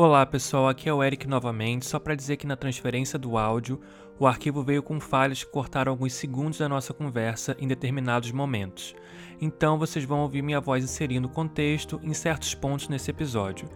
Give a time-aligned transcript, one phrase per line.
[0.00, 3.80] Olá pessoal, aqui é o Eric novamente, só para dizer que na transferência do áudio,
[4.16, 8.94] o arquivo veio com falhas que cortaram alguns segundos da nossa conversa em determinados momentos.
[9.40, 13.68] Então vocês vão ouvir minha voz inserindo contexto em certos pontos nesse episódio.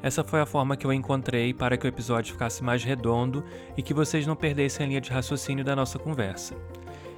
[0.00, 3.42] Essa foi a forma que eu encontrei para que o episódio ficasse mais redondo
[3.76, 6.54] e que vocês não perdessem a linha de raciocínio da nossa conversa.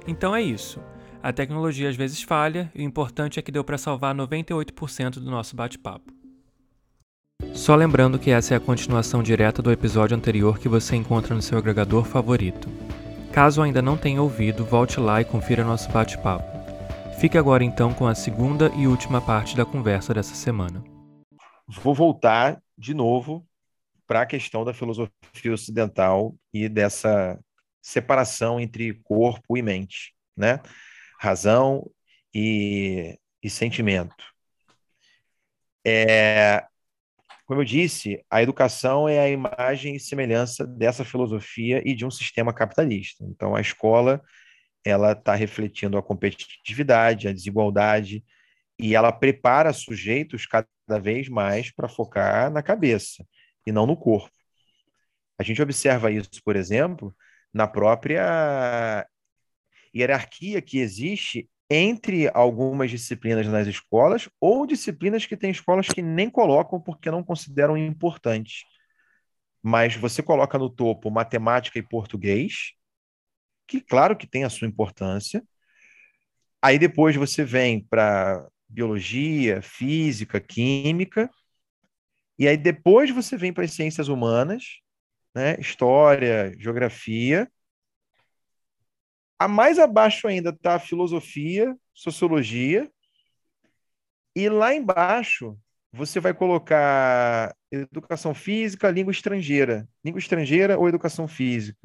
[0.07, 0.81] Então é isso.
[1.21, 5.29] A tecnologia às vezes falha e o importante é que deu para salvar 98% do
[5.29, 6.16] nosso bate-papo.
[7.53, 11.41] Só lembrando que essa é a continuação direta do episódio anterior que você encontra no
[11.41, 12.69] seu agregador favorito.
[13.31, 16.45] Caso ainda não tenha ouvido, volte lá e confira nosso bate-papo.
[17.19, 20.83] Fique agora então com a segunda e última parte da conversa dessa semana.
[21.67, 23.45] Vou voltar de novo
[24.07, 27.39] para a questão da filosofia ocidental e dessa
[27.81, 30.59] separação entre corpo e mente, né?
[31.19, 31.87] Razão
[32.33, 34.23] e, e sentimento.
[35.85, 36.65] É,
[37.47, 42.11] como eu disse, a educação é a imagem e semelhança dessa filosofia e de um
[42.11, 43.23] sistema capitalista.
[43.23, 44.21] Então, a escola
[44.83, 48.23] ela está refletindo a competitividade, a desigualdade,
[48.77, 50.67] e ela prepara sujeitos cada
[51.01, 53.25] vez mais para focar na cabeça
[53.65, 54.31] e não no corpo.
[55.39, 57.15] A gente observa isso, por exemplo,
[57.53, 59.07] na própria
[59.95, 66.29] hierarquia que existe entre algumas disciplinas nas escolas ou disciplinas que tem escolas que nem
[66.29, 68.63] colocam porque não consideram importantes.
[69.61, 72.73] Mas você coloca no topo matemática e português,
[73.67, 75.43] que claro que tem a sua importância.
[76.61, 81.29] Aí depois você vem para biologia, física, química,
[82.39, 84.79] e aí depois você vem para as ciências humanas,
[85.35, 87.49] né, história, geografia,
[89.39, 92.89] a mais abaixo ainda está a filosofia, sociologia.
[94.35, 95.57] E lá embaixo
[95.91, 99.87] você vai colocar educação física, língua estrangeira.
[100.03, 101.79] Língua estrangeira ou educação física.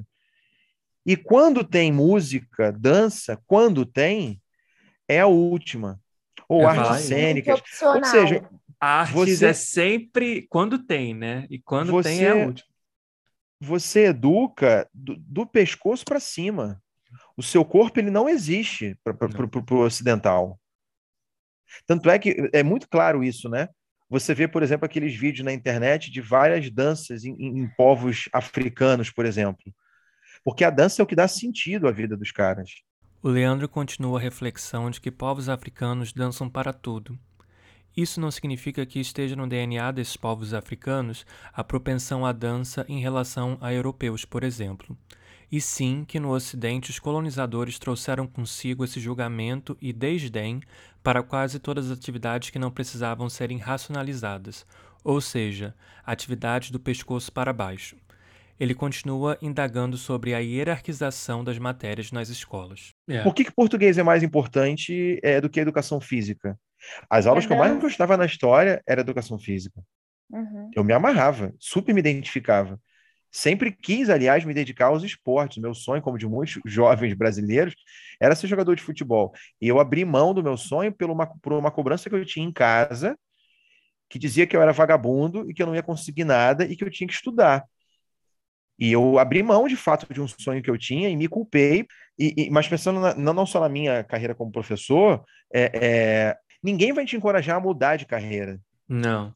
[1.05, 4.41] E quando tem música, dança, quando tem,
[5.09, 6.01] é a última.
[6.49, 7.63] Ou é artes cênicas.
[7.83, 9.47] Ou seja, artes você...
[9.47, 11.47] é sempre quando tem, né?
[11.51, 12.09] E quando você...
[12.09, 12.69] tem é a última.
[13.61, 16.82] Você educa do, do pescoço para cima.
[17.43, 20.61] O seu corpo ele não existe para o ocidental.
[21.85, 23.69] Tanto é que é muito claro isso, né?
[24.09, 29.11] Você vê, por exemplo, aqueles vídeos na internet de várias danças em, em, povos africanos,
[29.11, 29.75] por exemplo.
[30.45, 32.71] Porque a dança é o que dá sentido à vida dos caras.
[33.21, 37.19] O Leandro continua a reflexão de que povos africanos dançam para tudo.
[37.97, 43.01] Isso não significa que esteja no DNA desses povos africanos a propensão à dança em
[43.01, 44.97] relação a europeus, por exemplo
[45.53, 50.63] e sim que no Ocidente os colonizadores trouxeram consigo esse julgamento e desdém
[51.03, 54.65] para quase todas as atividades que não precisavam serem racionalizadas,
[55.05, 55.75] ou seja,
[56.07, 57.97] atividades do pescoço para baixo.
[58.59, 62.95] Ele continua indagando sobre a hierarquização das matérias nas escolas.
[63.07, 63.23] É.
[63.23, 66.59] Por que, que português é mais importante é, do que a educação física?
[67.11, 67.49] As aulas uhum.
[67.49, 69.83] que eu mais gostava na história era educação física.
[70.31, 70.71] Uhum.
[70.75, 72.81] Eu me amarrava, super me identificava.
[73.35, 75.57] Sempre quis, aliás, me dedicar aos esportes.
[75.57, 77.75] Meu sonho, como de muitos jovens brasileiros,
[78.21, 79.33] era ser jogador de futebol.
[79.59, 82.47] E eu abri mão do meu sonho por uma, por uma cobrança que eu tinha
[82.47, 83.19] em casa,
[84.11, 86.85] que dizia que eu era vagabundo e que eu não ia conseguir nada e que
[86.85, 87.65] eu tinha que estudar.
[88.79, 91.87] E eu abri mão, de fato, de um sonho que eu tinha e me culpei.
[92.19, 95.25] E, e mas pensando na, não só na minha carreira como professor,
[95.55, 98.61] é, é, ninguém vai te encorajar a mudar de carreira.
[98.87, 99.35] Não.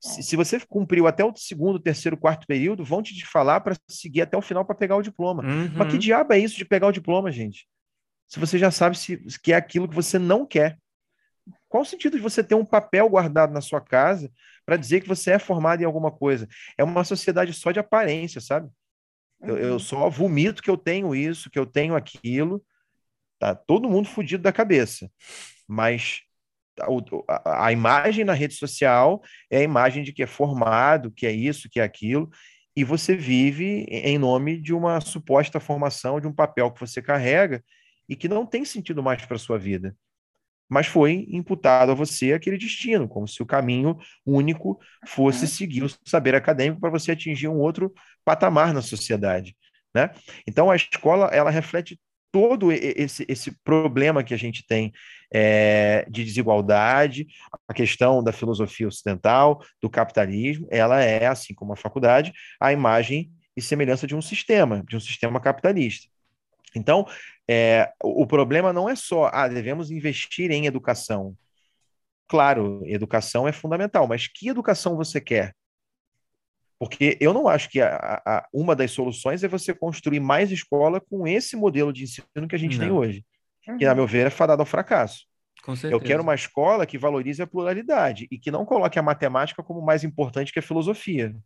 [0.00, 4.22] Se, se, você cumpriu até o segundo, terceiro, quarto período, vão te falar para seguir
[4.22, 5.44] até o final para pegar o diploma.
[5.44, 5.70] Uhum.
[5.76, 7.68] Mas que diabo é isso de pegar o diploma, gente?
[8.26, 10.78] Se você já sabe se, que é aquilo que você não quer.
[11.68, 14.32] Qual o sentido de você ter um papel guardado na sua casa
[14.64, 16.48] para dizer que você é formado em alguma coisa.
[16.78, 18.70] É uma sociedade só de aparência, sabe?
[19.42, 19.78] Eu, eu uhum.
[19.78, 22.64] só vomito que eu tenho isso, que eu tenho aquilo.
[23.38, 25.10] Tá todo mundo fudido da cabeça.
[25.66, 26.22] Mas
[27.28, 31.32] a, a, imagem na rede social é a imagem de que é formado, que é
[31.32, 32.30] isso, que é aquilo,
[32.76, 37.62] e você vive em nome de uma suposta formação, de um papel que você carrega
[38.08, 39.94] e que não tem sentido mais para a sua vida.
[40.68, 45.90] Mas foi imputado a você aquele destino, como se o caminho único fosse seguir o
[46.06, 47.92] saber acadêmico para você atingir um outro
[48.24, 49.56] patamar na sociedade.
[49.92, 50.10] Né?
[50.46, 52.00] Então a escola ela reflete
[52.32, 54.92] todo esse, esse problema que a gente tem
[55.32, 57.26] é, de desigualdade,
[57.68, 63.30] a questão da filosofia ocidental, do capitalismo, ela é, assim como a faculdade, a imagem
[63.56, 66.08] e semelhança de um sistema, de um sistema capitalista.
[66.74, 67.06] Então,
[67.48, 71.36] é, o problema não é só, ah, devemos investir em educação.
[72.28, 75.54] Claro, educação é fundamental, mas que educação você quer?
[76.80, 80.98] Porque eu não acho que a, a, uma das soluções é você construir mais escola
[80.98, 82.86] com esse modelo de ensino que a gente não.
[82.86, 83.26] tem hoje.
[83.68, 83.76] Uhum.
[83.76, 85.26] Que, na meu ver, é fadado ao fracasso.
[85.84, 89.82] Eu quero uma escola que valorize a pluralidade e que não coloque a matemática como
[89.82, 91.36] mais importante que a filosofia.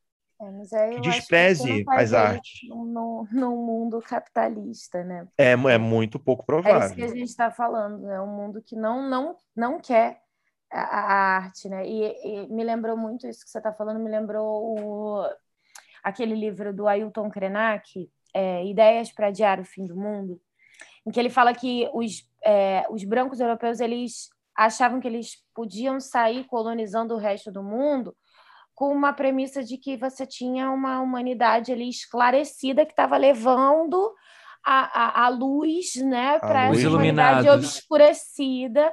[0.73, 2.69] É, que despreze que as artes.
[2.69, 5.27] No, no, mundo capitalista, né?
[5.37, 6.81] É, é muito pouco provável.
[6.81, 8.21] É isso que a gente está falando, é né?
[8.21, 10.21] um mundo que não, não, não quer
[10.75, 11.87] a, a arte, né?
[11.87, 15.25] E, e, me lembrou muito isso que você está falando, me lembrou o,
[16.03, 20.41] aquele livro do Ailton Krenak, é, Ideias para Adiar o Fim do Mundo,
[21.06, 26.00] em que ele fala que os, é, os brancos europeus eles achavam que eles podiam
[26.00, 28.15] sair colonizando o resto do mundo
[28.75, 34.12] com uma premissa de que você tinha uma humanidade ali esclarecida que estava levando
[34.65, 38.93] a, a, a, luz né, para a humanidade obscurecida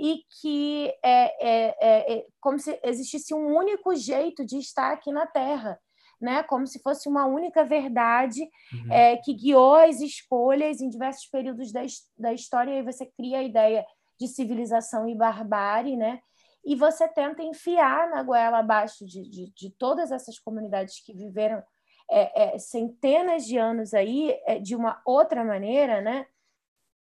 [0.00, 5.12] e que é, é, é, é, como se existisse um único jeito de estar aqui
[5.12, 5.78] na Terra,
[6.18, 6.42] né?
[6.44, 8.40] Como se fosse uma única verdade
[8.72, 8.92] uhum.
[8.92, 11.82] é, que guiou as escolhas em diversos períodos da,
[12.18, 12.72] da história.
[12.72, 13.84] E aí você cria a ideia
[14.18, 16.20] de civilização e barbárie, né?
[16.64, 21.62] E você tenta enfiar na goela abaixo de, de, de todas essas comunidades que viveram
[22.10, 26.26] é, é, centenas de anos aí de uma outra maneira, né?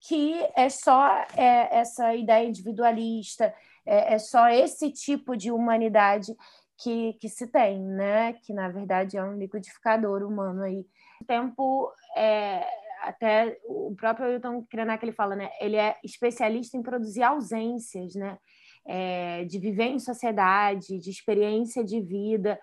[0.00, 3.52] Que é só é, essa ideia individualista,
[3.84, 6.34] é, é, só esse tipo de humanidade
[6.78, 8.34] que, que se tem, né?
[8.34, 10.86] Que na verdade é um liquidificador humano aí.
[11.20, 12.66] O tempo é,
[13.02, 15.50] até o próprio Ailton Krenak ele fala, né?
[15.60, 18.38] Ele é especialista em produzir ausências, né?
[18.84, 22.58] É, de viver em sociedade, de experiência de vida.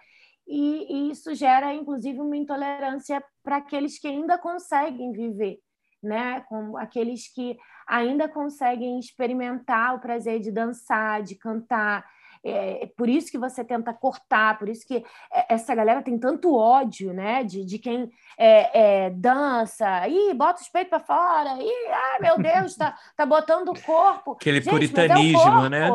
[0.48, 5.60] E, e isso gera, inclusive, uma intolerância para aqueles que ainda conseguem viver
[6.04, 6.42] né?
[6.50, 7.58] Com aqueles que
[7.88, 12.06] ainda conseguem experimentar o prazer de dançar, de cantar.
[12.46, 14.98] É, por isso que você tenta cortar, por isso que
[15.32, 17.44] é, essa galera tem tanto ódio, né?
[17.44, 22.38] De, de quem é, é, dança, e bota os peitos para fora, e ah, meu
[22.38, 24.34] Deus, tá, tá botando o corpo.
[24.34, 25.90] Aquele Gente, puritanismo, é corpo, né?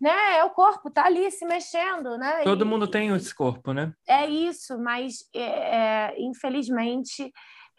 [0.00, 0.38] né?
[0.38, 2.44] É o corpo, tá ali se mexendo, né?
[2.44, 3.92] Todo e, mundo tem esse corpo, né?
[4.08, 7.30] É isso, mas é, infelizmente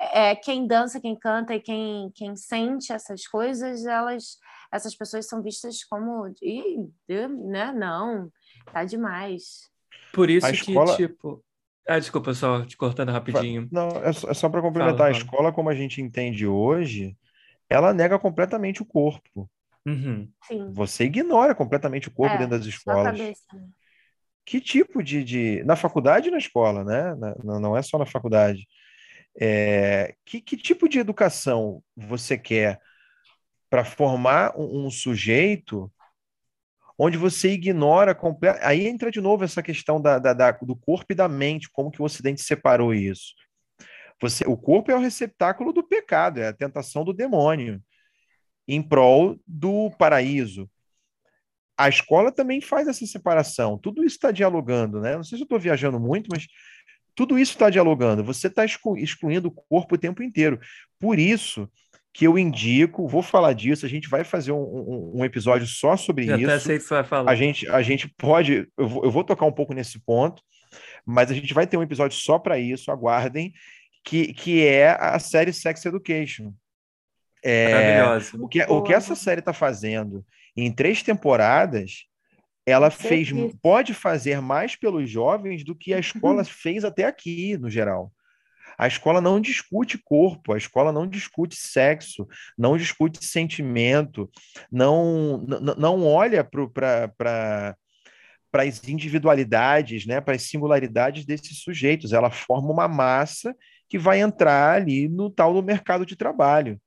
[0.01, 4.37] é, quem dança, quem canta e quem, quem sente essas coisas, elas,
[4.71, 7.71] essas pessoas são vistas como, Ih, né?
[7.71, 8.31] Não,
[8.71, 9.69] tá demais.
[10.11, 10.95] Por isso a que, escola...
[10.95, 11.43] tipo.
[11.87, 13.67] Ah, desculpa, só te cortando rapidinho.
[13.71, 14.97] Não, é só, é para complementar.
[14.97, 15.07] Fala, fala.
[15.09, 17.17] A escola, como a gente entende hoje,
[17.69, 19.49] ela nega completamente o corpo.
[19.85, 20.29] Uhum.
[20.73, 23.17] Você ignora completamente o corpo é, dentro das escolas.
[23.17, 23.33] Né?
[24.45, 25.63] Que tipo de, de.
[25.63, 27.15] Na faculdade e na escola, né?
[27.15, 28.67] Na, não é só na faculdade.
[29.39, 32.79] É, que, que tipo de educação você quer
[33.69, 35.91] para formar um, um, sujeito
[36.99, 38.59] onde você ignora completo.
[38.61, 41.89] Aí entra de novo essa questão da, da, da, do corpo e da mente, como
[41.89, 43.33] que o Ocidente separou isso.
[44.21, 47.81] Você, o corpo é o receptáculo do pecado, é a tentação do demônio,
[48.67, 50.69] em prol do paraíso.
[51.75, 53.77] A escola também faz essa separação.
[53.77, 55.15] Tudo isso está dialogando, né?
[55.15, 56.45] Não sei se eu estou viajando muito, mas
[57.21, 58.23] tudo isso está dialogando.
[58.23, 60.59] Você está excluindo o corpo o tempo inteiro.
[60.99, 61.69] Por isso
[62.11, 65.95] que eu indico, vou falar disso, a gente vai fazer um, um, um episódio só
[65.95, 66.49] sobre Já isso.
[66.49, 67.31] Até sei que você vai falar.
[67.31, 70.41] A gente, a gente pode, eu vou, eu vou tocar um pouco nesse ponto,
[71.05, 73.53] mas a gente vai ter um episódio só para isso, aguardem,
[74.03, 76.51] que, que é a série Sex Education.
[77.43, 78.43] É, Maravilhosa.
[78.43, 80.25] O que, o que essa série está fazendo
[80.57, 82.07] em três temporadas
[82.65, 83.29] ela fez,
[83.61, 88.11] pode fazer mais pelos jovens do que a escola fez até aqui, no geral.
[88.77, 92.27] A escola não discute corpo, a escola não discute sexo,
[92.57, 94.29] não discute sentimento,
[94.71, 95.45] não,
[95.77, 97.75] não olha para
[98.51, 102.11] para as individualidades, né, para as singularidades desses sujeitos.
[102.11, 103.55] Ela forma uma massa
[103.87, 106.79] que vai entrar ali no tal do mercado de trabalho.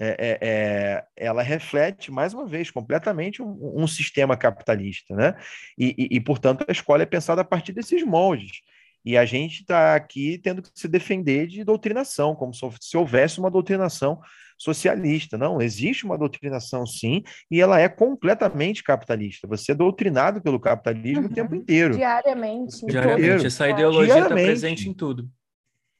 [0.00, 5.34] É, é, é, ela reflete, mais uma vez, completamente um, um sistema capitalista, né?
[5.76, 8.60] E, e, e, portanto, a escola é pensada a partir desses moldes.
[9.04, 13.50] E a gente está aqui tendo que se defender de doutrinação, como se houvesse uma
[13.50, 14.20] doutrinação
[14.58, 15.38] socialista.
[15.38, 19.46] Não, existe uma doutrinação, sim, e ela é completamente capitalista.
[19.46, 21.30] Você é doutrinado pelo capitalismo uhum.
[21.30, 21.96] o tempo inteiro.
[21.96, 22.84] Diariamente.
[22.86, 23.46] Diariamente.
[23.46, 25.30] Essa ideologia está presente em tudo.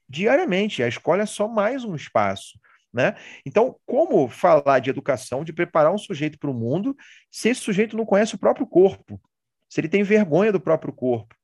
[0.07, 0.83] Diariamente.
[0.83, 2.59] A escola é só mais um espaço.
[2.91, 3.15] Né?
[3.45, 6.95] Então, como falar de educação, de preparar um sujeito para o mundo,
[7.29, 9.21] se esse sujeito não conhece o próprio corpo,
[9.69, 11.35] se ele tem vergonha do próprio corpo,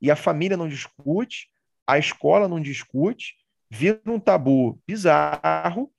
[0.00, 1.48] e a família não discute,
[1.86, 3.34] a escola não discute,
[3.70, 5.92] vira um tabu bizarro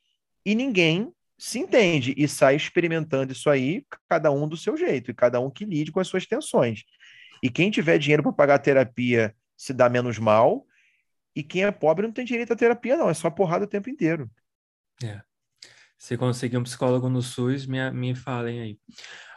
[0.45, 5.13] e ninguém se entende e sai experimentando isso aí, cada um do seu jeito, e
[5.13, 6.83] cada um que lide com as suas tensões.
[7.41, 10.65] E quem tiver dinheiro para pagar terapia se dá menos mal,
[11.36, 13.89] e quem é pobre não tem direito à terapia, não, é só porrada o tempo
[13.89, 14.29] inteiro.
[15.03, 15.22] É.
[15.98, 18.79] Se conseguir um psicólogo no SUS, me, me falem aí.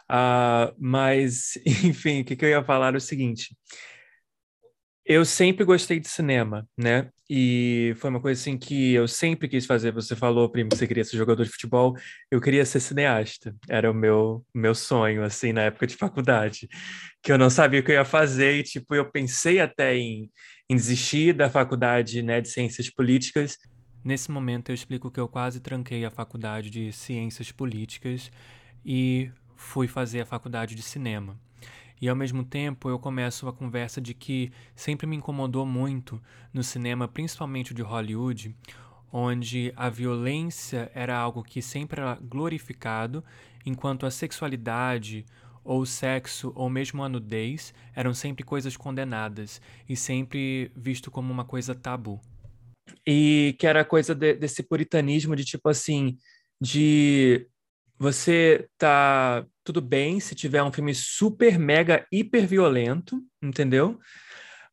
[0.09, 3.55] Uh, mas, enfim, o que, que eu ia falar é o seguinte.
[5.05, 7.11] Eu sempre gostei de cinema, né?
[7.29, 9.91] E foi uma coisa assim que eu sempre quis fazer.
[9.91, 11.95] Você falou, primo, que você queria ser jogador de futebol.
[12.31, 13.55] Eu queria ser cineasta.
[13.69, 16.67] Era o meu, meu sonho, assim, na época de faculdade.
[17.21, 18.55] Que eu não sabia o que eu ia fazer.
[18.55, 20.31] E, tipo, eu pensei até em,
[20.67, 23.57] em desistir da faculdade né, de Ciências Políticas
[24.05, 28.31] Nesse momento eu explico que eu quase tranquei a faculdade de Ciências Políticas
[28.85, 31.35] e fui fazer a faculdade de Cinema.
[31.99, 36.21] E ao mesmo tempo eu começo a conversa de que sempre me incomodou muito
[36.53, 38.55] no cinema, principalmente de Hollywood,
[39.11, 43.23] onde a violência era algo que sempre era glorificado,
[43.65, 45.25] enquanto a sexualidade
[45.63, 49.59] ou sexo ou mesmo a nudez eram sempre coisas condenadas
[49.89, 52.21] e sempre visto como uma coisa tabu
[53.05, 56.17] e que era coisa de, desse puritanismo de tipo assim,
[56.59, 57.47] de
[57.97, 63.99] você tá tudo bem se tiver um filme super mega hiper violento, entendeu?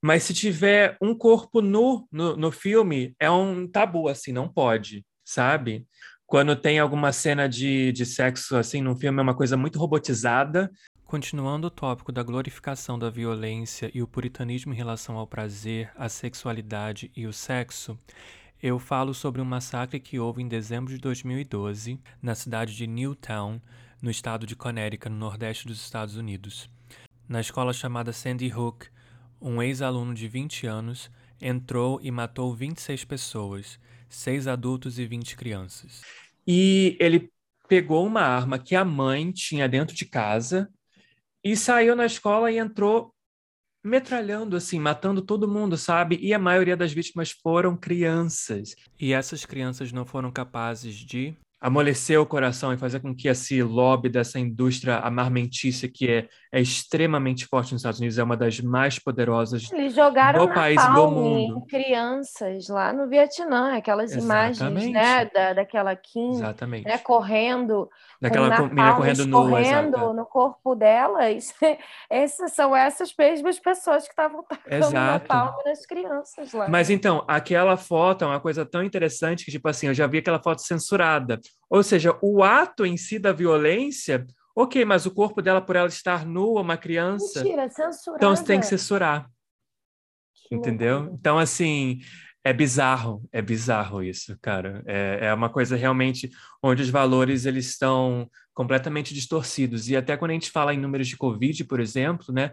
[0.03, 5.05] Mas se tiver um corpo nu no, no filme, é um tabu, assim, não pode,
[5.25, 5.87] sabe?
[6.27, 10.71] Quando tem alguma cena de, de sexo, assim, num filme, é uma coisa muito robotizada,
[11.13, 16.09] Continuando o tópico da glorificação da violência e o puritanismo em relação ao prazer, a
[16.09, 17.99] sexualidade e o sexo,
[18.63, 23.61] eu falo sobre um massacre que houve em dezembro de 2012 na cidade de Newtown,
[24.01, 26.71] no estado de Connecticut, no nordeste dos Estados Unidos.
[27.29, 28.87] Na escola chamada Sandy Hook,
[29.39, 33.79] um ex-aluno de 20 anos entrou e matou 26 pessoas,
[34.09, 36.01] seis adultos e 20 crianças.
[36.47, 37.31] E ele
[37.69, 40.73] pegou uma arma que a mãe tinha dentro de casa
[41.45, 43.15] e saiu na escola e entrou
[43.85, 46.17] metralhando, assim, matando todo mundo, sabe?
[46.23, 48.77] E a maioria das vítimas foram crianças.
[48.99, 53.63] E essas crianças não foram capazes de amolecer o coração e fazer com que esse
[53.63, 58.61] lobby dessa indústria armamentícia que é, é extremamente forte nos Estados Unidos, é uma das
[58.61, 61.65] mais poderosas Eles jogaram do país do mundo.
[61.67, 64.59] crianças lá no Vietnã, aquelas Exatamente.
[64.59, 66.39] imagens, né, da, daquela Kim,
[66.85, 67.89] né, correndo,
[68.21, 71.31] daquela menina correndo nua, no corpo dela.
[71.31, 71.55] Isso,
[72.11, 76.69] essas são essas mesmas pessoas que estavam tacando napalm nas crianças lá.
[76.69, 80.19] Mas então, aquela foto é uma coisa tão interessante que tipo assim, eu já vi
[80.19, 81.41] aquela foto censurada.
[81.71, 85.89] Ou seja, o ato em si da violência, ok, mas o corpo dela, por ela
[85.89, 87.43] estar nua, uma criança.
[87.43, 88.17] Mentira, censurada.
[88.17, 89.31] Então você tem que censurar.
[90.49, 90.97] Que entendeu?
[90.99, 91.17] Loucura.
[91.19, 92.01] Então, assim,
[92.45, 94.83] é bizarro, é bizarro isso, cara.
[94.87, 96.31] É, é uma coisa realmente
[96.63, 99.89] onde os valores eles estão completamente distorcidos.
[99.89, 102.53] E até quando a gente fala em números de Covid, por exemplo, né?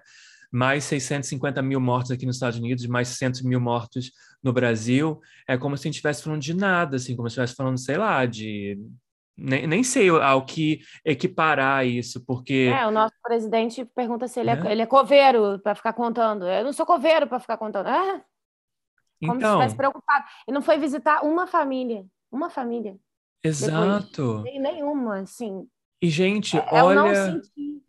[0.52, 5.58] mais 650 mil mortos aqui nos Estados Unidos, mais 600 mil mortos no Brasil, é
[5.58, 8.26] como se a gente estivesse falando de nada, assim, como se estivesse falando, sei lá,
[8.26, 8.80] de
[9.42, 12.72] nem, nem sei ao que equiparar isso, porque.
[12.74, 16.48] É, o nosso presidente pergunta se ele é, é ele é coveiro para ficar contando.
[16.48, 17.88] Eu não sou coveiro para ficar contando.
[17.88, 18.22] Ah,
[19.20, 20.26] como então, se estivesse preocupado.
[20.48, 22.06] E não foi visitar uma família.
[22.32, 22.98] Uma família.
[23.44, 24.44] Exato.
[24.44, 25.68] Depois, nenhuma, assim.
[26.02, 27.00] E, gente, é, olha.
[27.00, 27.84] Eu não senti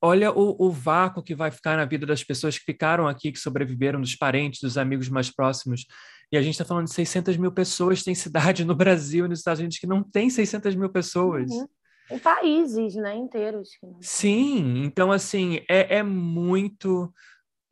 [0.00, 3.38] olha o, o, vácuo que vai ficar na vida das pessoas que ficaram aqui, que
[3.38, 5.86] sobreviveram, dos parentes, dos amigos mais próximos.
[6.30, 8.02] E a gente está falando de 600 mil pessoas.
[8.02, 11.50] Tem cidade no Brasil e nos Estados Unidos que não tem 600 mil pessoas.
[11.50, 11.66] Uhum.
[12.10, 13.70] Em países né, inteiros.
[14.00, 17.12] Sim, então, assim, é, é muito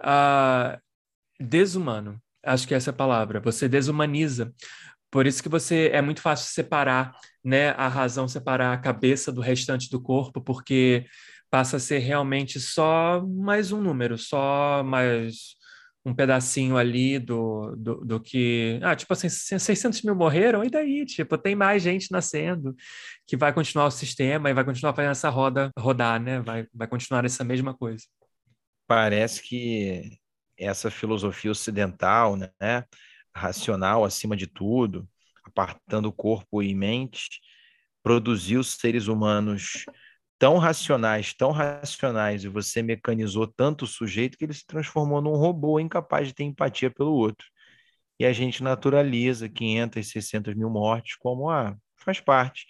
[0.03, 0.79] uh,
[1.41, 2.21] desumano.
[2.45, 3.41] Acho que essa é a palavra.
[3.41, 4.53] Você desumaniza.
[5.11, 9.41] Por isso que você é muito fácil separar, né, a razão separar a cabeça do
[9.41, 11.07] restante do corpo, porque
[11.51, 15.57] passa a ser realmente só mais um número, só mais
[16.07, 18.79] um pedacinho ali do, do, do, que.
[18.83, 21.05] Ah, tipo assim, 600 mil morreram, e daí?
[21.05, 22.77] Tipo, tem mais gente nascendo
[23.27, 26.41] que vai continuar o sistema e vai continuar fazendo essa roda rodar, né?
[26.41, 28.05] Vai, vai continuar essa mesma coisa.
[28.87, 30.17] Parece que
[30.57, 32.85] essa filosofia ocidental, né?
[33.35, 35.09] Racional acima de tudo,
[35.45, 37.41] apartando corpo e mente,
[38.01, 39.85] produziu seres humanos
[40.39, 45.37] tão racionais, tão racionais, e você mecanizou tanto o sujeito que ele se transformou num
[45.37, 47.47] robô incapaz de ter empatia pelo outro.
[48.19, 52.67] E a gente naturaliza 500, 600 mil mortes como, ah, faz parte.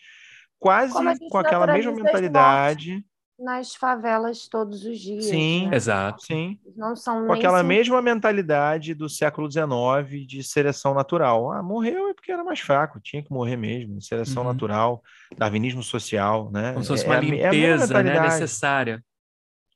[0.59, 0.95] Quase
[1.31, 3.05] com aquela mesma mentalidade
[3.39, 5.27] nas favelas todos os dias.
[5.27, 5.77] Sim, né?
[5.77, 6.25] exato.
[6.25, 6.59] Sim.
[6.75, 11.53] Não são Com aquela mesma mentalidade do século XIX de seleção natural.
[11.53, 14.01] Ah, morreu é porque era mais fraco, tinha que morrer mesmo.
[14.01, 14.53] Seleção uhum.
[14.53, 15.03] natural,
[15.37, 16.73] darwinismo social, né?
[16.73, 19.05] Como se fosse é, uma é limpeza é né, necessária.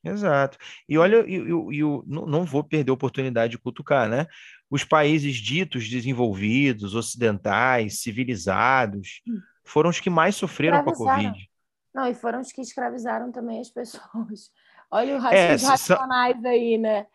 [0.02, 0.56] Exato.
[0.88, 4.26] E olha, eu, eu, eu, não vou perder a oportunidade de cutucar, né?
[4.70, 9.38] Os países ditos desenvolvidos, ocidentais, civilizados, hum.
[9.62, 11.49] foram os que mais sofreram com a Covid.
[11.94, 14.50] Não, e foram os que escravizaram também as pessoas.
[14.90, 17.06] Olha o é, racionais aí, né?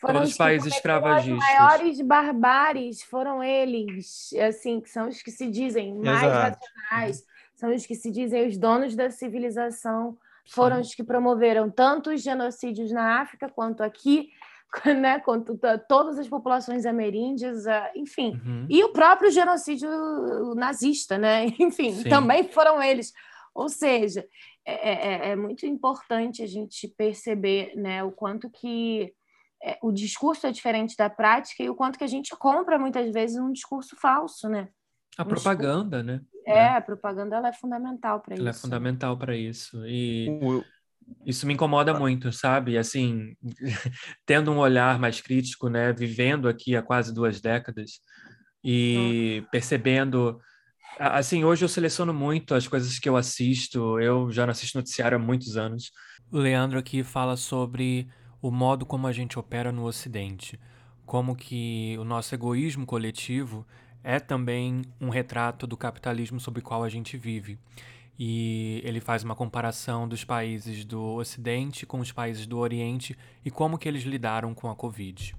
[0.00, 1.38] Foram os países escravagistas.
[1.38, 6.58] Os maiores barbáries foram eles, assim, que são os que se dizem mais Exato.
[6.58, 10.16] racionais, são os que se dizem os donos da civilização,
[10.48, 10.82] foram Sim.
[10.82, 14.30] os que promoveram tanto os genocídios na África quanto aqui,
[14.98, 18.66] né, quanto todas as populações ameríndias, enfim, uhum.
[18.70, 19.90] e o próprio genocídio
[20.54, 21.46] nazista, né?
[21.60, 22.08] Enfim, Sim.
[22.08, 23.12] também foram eles.
[23.54, 24.26] Ou seja,
[24.64, 29.12] é, é, é, é muito importante a gente perceber né, o quanto que
[29.62, 33.12] é, o discurso é diferente da prática e o quanto que a gente compra muitas
[33.12, 34.68] vezes um discurso falso, né?
[35.18, 36.24] A um propaganda, discurso...
[36.46, 36.54] né?
[36.54, 38.42] É, a propaganda ela é fundamental para isso.
[38.42, 39.86] Ela é fundamental para isso.
[39.86, 40.28] E
[41.26, 42.78] isso me incomoda muito, sabe?
[42.78, 43.36] Assim,
[44.24, 45.92] tendo um olhar mais crítico, né?
[45.92, 48.00] Vivendo aqui há quase duas décadas
[48.64, 50.40] e percebendo
[50.98, 53.98] Assim, hoje eu seleciono muito as coisas que eu assisto.
[53.98, 55.92] Eu já não assisto noticiário há muitos anos.
[56.30, 58.08] O Leandro aqui fala sobre
[58.42, 60.58] o modo como a gente opera no Ocidente,
[61.06, 63.66] como que o nosso egoísmo coletivo
[64.02, 67.58] é também um retrato do capitalismo sobre o qual a gente vive.
[68.18, 73.50] E ele faz uma comparação dos países do Ocidente com os países do Oriente e
[73.50, 75.34] como que eles lidaram com a Covid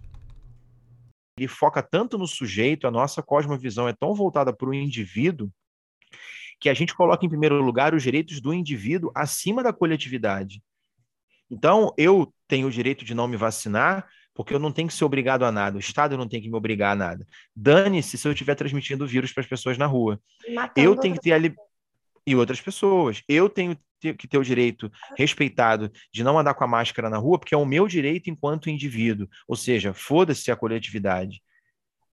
[1.37, 5.51] ele foca tanto no sujeito, a nossa cosmovisão é tão voltada para o indivíduo,
[6.59, 10.61] que a gente coloca em primeiro lugar os direitos do indivíduo acima da coletividade.
[11.49, 15.03] Então, eu tenho o direito de não me vacinar, porque eu não tenho que ser
[15.03, 17.27] obrigado a nada, o Estado não tem que me obrigar a nada.
[17.55, 20.21] Dane-se se eu estiver transmitindo vírus para as pessoas na rua.
[20.53, 21.53] Matando eu tenho que ter a li...
[22.25, 23.23] e outras pessoas.
[23.27, 23.77] Eu tenho
[24.17, 27.57] que ter o direito respeitado de não andar com a máscara na rua, porque é
[27.57, 29.27] o meu direito enquanto indivíduo.
[29.47, 31.41] Ou seja, foda-se a coletividade.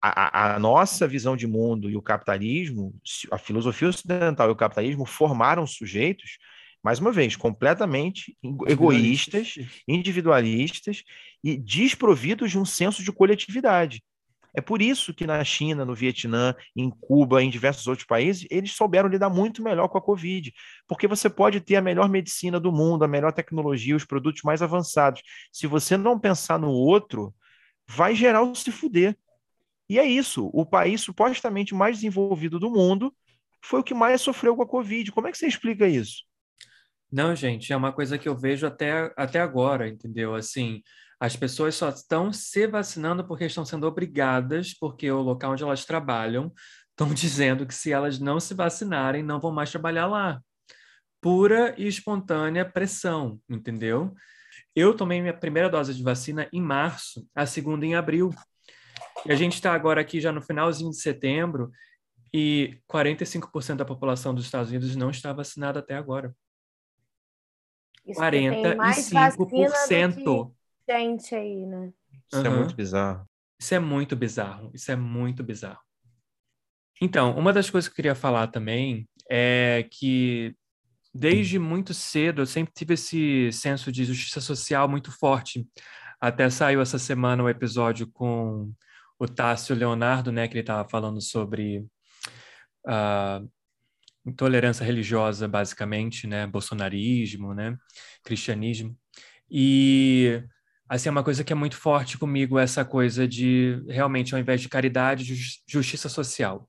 [0.02, 2.94] A, a, a, nossa visão de mundo e o capitalismo,
[3.32, 6.38] a filosofia ocidental e o capitalismo formaram sujeitos,
[6.82, 8.36] mais uma vez, completamente
[8.68, 9.54] egoístas,
[9.88, 11.02] individualistas
[11.42, 14.02] e desprovidos de um senso de coletividade.
[14.56, 18.72] É por isso que na China, no Vietnã, em Cuba, em diversos outros países, eles
[18.72, 20.50] souberam lidar muito melhor com a Covid,
[20.88, 24.62] porque você pode ter a melhor medicina do mundo, a melhor tecnologia, os produtos mais
[24.62, 25.20] avançados.
[25.52, 27.34] Se você não pensar no outro,
[27.86, 29.14] vai geral se fuder.
[29.90, 30.50] E é isso.
[30.54, 33.14] O país supostamente mais desenvolvido do mundo
[33.62, 35.12] foi o que mais sofreu com a Covid.
[35.12, 36.24] Como é que você explica isso?
[37.12, 40.34] Não, gente, é uma coisa que eu vejo até, até agora, entendeu?
[40.34, 40.82] Assim,
[41.18, 45.84] as pessoas só estão se vacinando porque estão sendo obrigadas, porque o local onde elas
[45.84, 46.52] trabalham
[46.90, 50.40] estão dizendo que se elas não se vacinarem, não vão mais trabalhar lá.
[51.20, 54.14] Pura e espontânea pressão, entendeu?
[54.74, 58.34] Eu tomei minha primeira dose de vacina em março, a segunda em abril.
[59.24, 61.72] E a gente está agora aqui já no finalzinho de setembro
[62.32, 66.34] e 45% da população dos Estados Unidos não está vacinada até agora.
[68.06, 70.52] Isso 45%
[70.88, 71.92] gente aí, né?
[72.32, 72.46] Isso uhum.
[72.46, 73.28] é muito bizarro.
[73.58, 74.70] Isso é muito bizarro.
[74.74, 75.80] Isso é muito bizarro.
[77.00, 80.54] Então, uma das coisas que eu queria falar também é que
[81.12, 85.66] desde muito cedo eu sempre tive esse senso de justiça social muito forte.
[86.20, 88.72] Até saiu essa semana o um episódio com
[89.18, 91.78] o Tássio Leonardo, né, que ele estava falando sobre
[92.86, 93.50] uh,
[94.24, 97.76] intolerância religiosa, basicamente, né, bolsonarismo, né,
[98.22, 98.96] cristianismo.
[99.50, 100.42] E
[100.88, 104.60] assim, é uma coisa que é muito forte comigo, essa coisa de, realmente, ao invés
[104.60, 105.34] de caridade,
[105.66, 106.68] justiça social.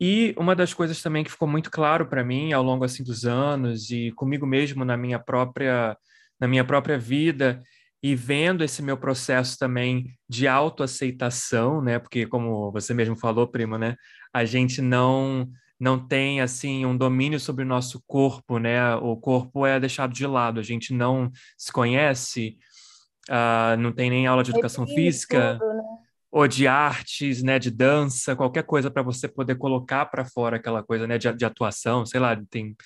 [0.00, 3.24] E uma das coisas também que ficou muito claro para mim ao longo assim dos
[3.24, 5.96] anos e comigo mesmo na minha própria
[6.40, 7.62] na minha própria vida
[8.02, 11.98] e vendo esse meu processo também de autoaceitação, né?
[11.98, 13.96] Porque como você mesmo falou, prima, né?
[14.32, 15.48] A gente não
[15.80, 18.94] não tem assim um domínio sobre o nosso corpo, né?
[18.96, 22.58] O corpo é deixado de lado, a gente não se conhece,
[23.30, 25.58] uh, não tem nem aula de educação física.
[25.58, 25.82] Tudo, né?
[26.34, 30.82] ou de artes, né, de dança, qualquer coisa para você poder colocar para fora aquela
[30.82, 32.76] coisa, né, de, de, atuação, sei lá, tem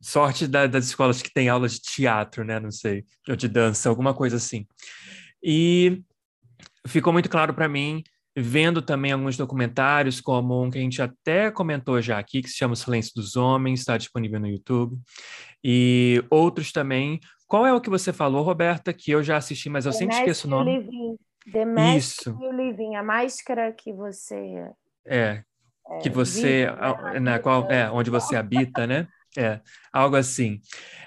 [0.00, 3.88] sorte da, das escolas que tem aula de teatro, né, não sei, ou de dança,
[3.88, 4.66] alguma coisa assim.
[5.40, 6.02] E
[6.84, 8.02] ficou muito claro para mim,
[8.36, 12.56] vendo também alguns documentários, como um que a gente até comentou já aqui, que se
[12.56, 14.98] chama Silêncio dos Homens, está disponível no YouTube,
[15.62, 17.20] e outros também.
[17.50, 20.46] Qual é o que você falou, Roberta, que eu já assisti, mas eu sempre esqueço
[20.46, 20.78] o nome?
[20.78, 21.16] Living.
[21.52, 22.38] The Mask Isso.
[22.40, 24.70] You Living, a máscara que você
[25.04, 25.42] é,
[25.90, 26.68] é que você
[27.20, 29.08] na qual é onde você habita, né?
[29.36, 29.60] É,
[29.92, 30.60] algo assim.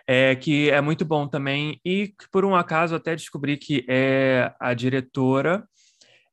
[0.06, 4.73] É que é muito bom também e por um acaso até descobri que é a
[4.73, 5.65] diretora,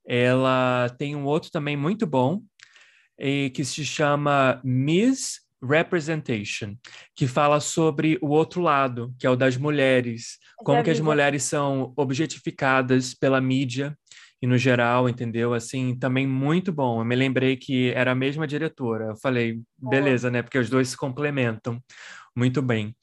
[0.04, 2.42] ela tem um outro também muito bom
[3.16, 6.76] e que se chama Miss Representation,
[7.14, 11.42] que fala sobre o outro lado, que é o das mulheres, como que as mulheres
[11.42, 13.96] são objetificadas pela mídia
[14.42, 15.52] e no geral, entendeu?
[15.52, 17.00] Assim, também muito bom.
[17.00, 19.08] Eu me lembrei que era a mesma diretora.
[19.08, 20.42] Eu falei, beleza, né?
[20.42, 21.82] Porque os dois se complementam
[22.34, 22.96] muito bem.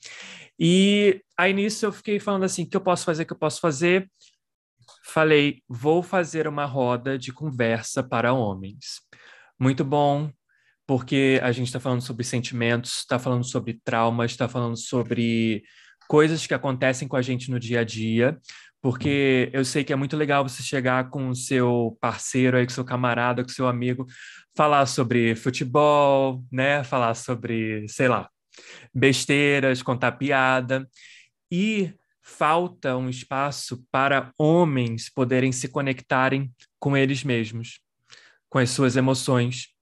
[0.59, 3.37] E aí nisso eu fiquei falando assim, o que eu posso fazer, o que eu
[3.37, 4.09] posso fazer?
[5.05, 9.01] Falei, vou fazer uma roda de conversa para homens.
[9.59, 10.31] Muito bom,
[10.87, 15.63] porque a gente está falando sobre sentimentos, está falando sobre traumas, está falando sobre
[16.07, 18.39] coisas que acontecem com a gente no dia a dia,
[18.81, 22.71] porque eu sei que é muito legal você chegar com o seu parceiro aí, com
[22.71, 24.05] o seu camarada, com o seu amigo,
[24.55, 26.83] falar sobre futebol, né?
[26.85, 28.29] Falar sobre, sei lá,
[28.93, 30.87] besteiras, contar piada.
[31.51, 37.81] E falta um espaço para homens poderem se conectarem com eles mesmos,
[38.49, 39.76] com as suas emoções,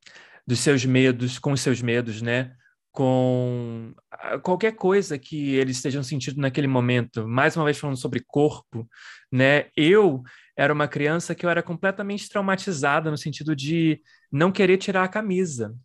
[0.46, 2.54] dos seus medos, com os seus medos, né?
[2.92, 3.94] Com
[4.42, 7.28] qualquer coisa que eles estejam sentindo naquele momento.
[7.28, 8.88] Mais uma vez falando sobre corpo,
[9.32, 9.66] né?
[9.76, 10.24] Eu
[10.58, 15.10] era uma criança que eu era completamente traumatizada no sentido de não querer tirar a
[15.10, 15.76] camisa.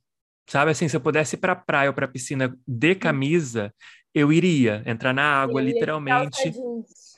[0.49, 3.73] Sabe assim, se eu pudesse ir para a praia ou para a piscina de camisa,
[4.14, 6.53] eu iria entrar na água, literalmente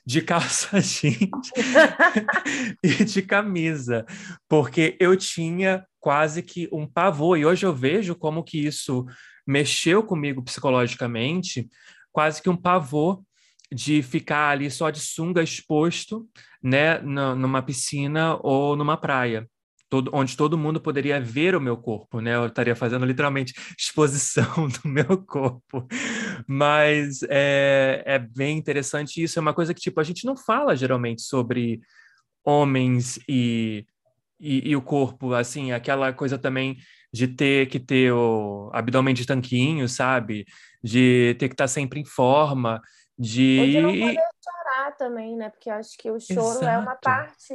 [0.04, 1.50] de calça jeans
[2.82, 4.04] e de camisa,
[4.48, 9.06] porque eu tinha quase que um pavor, e hoje eu vejo como que isso
[9.46, 11.68] mexeu comigo psicologicamente,
[12.10, 13.22] quase que um pavor
[13.72, 16.28] de ficar ali só de sunga exposto,
[16.60, 19.48] né, numa piscina ou numa praia
[19.88, 22.34] todo, onde todo mundo poderia ver o meu corpo, né?
[22.34, 25.86] Eu estaria fazendo literalmente exposição do meu corpo.
[26.48, 29.38] Mas é, é bem interessante isso.
[29.38, 31.78] É uma coisa que, tipo, a gente não fala geralmente sobre
[32.42, 33.84] homens e,
[34.42, 36.76] e, e o corpo, assim, aquela coisa também
[37.12, 40.44] de ter que ter o abdômen de tanquinho, sabe?
[40.82, 42.82] De ter que estar sempre em forma,
[43.16, 43.60] de...
[43.60, 45.48] Ou de não poder chorar também, né?
[45.48, 46.64] Porque eu acho que o choro Exato.
[46.64, 47.54] é uma parte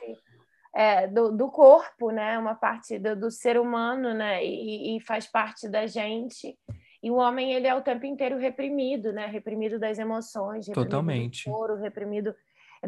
[0.74, 2.40] é, do, do, corpo, né?
[2.40, 4.46] Uma parte do, do ser humano, né?
[4.46, 6.58] E, e, faz parte da gente.
[7.04, 9.26] E o homem ele é o tempo inteiro reprimido, né?
[9.26, 12.34] Reprimido das emoções, reprimido totalmente, do choro, reprimido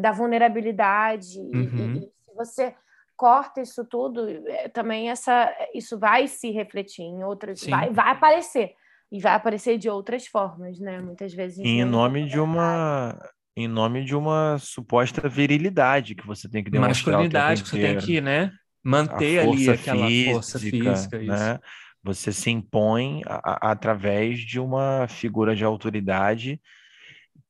[0.00, 1.38] da vulnerabilidade.
[1.38, 1.96] Uhum.
[1.96, 2.74] E, e, se você
[3.20, 8.72] corta isso tudo, é, também essa isso vai se refletir em outras, vai, vai aparecer
[9.12, 11.02] e vai aparecer de outras formas, né?
[11.02, 11.58] Muitas vezes.
[11.58, 13.14] Em nome de uma
[13.54, 17.18] em nome de uma suposta virilidade que você tem que demonstrar.
[17.18, 18.50] Masculinidade que você tem que, né?
[18.82, 21.18] Manter ali aquela física, força física.
[21.18, 21.58] Né?
[22.02, 23.34] Você se impõe a,
[23.68, 26.58] a, através de uma figura de autoridade